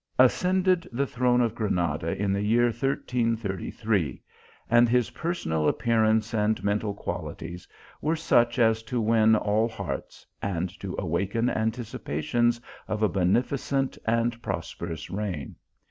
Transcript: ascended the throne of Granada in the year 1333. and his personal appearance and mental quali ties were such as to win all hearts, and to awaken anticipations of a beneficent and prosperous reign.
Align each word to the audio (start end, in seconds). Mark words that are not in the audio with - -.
ascended 0.17 0.89
the 0.91 1.05
throne 1.05 1.41
of 1.41 1.53
Granada 1.53 2.19
in 2.19 2.33
the 2.33 2.41
year 2.41 2.63
1333. 2.71 4.19
and 4.67 4.89
his 4.89 5.11
personal 5.11 5.67
appearance 5.67 6.33
and 6.33 6.63
mental 6.63 6.95
quali 6.95 7.35
ties 7.35 7.67
were 8.01 8.15
such 8.15 8.57
as 8.57 8.81
to 8.81 8.99
win 8.99 9.35
all 9.35 9.67
hearts, 9.69 10.25
and 10.41 10.69
to 10.79 10.95
awaken 10.97 11.51
anticipations 11.51 12.59
of 12.87 13.03
a 13.03 13.07
beneficent 13.09 13.95
and 14.03 14.41
prosperous 14.41 15.11
reign. 15.11 15.55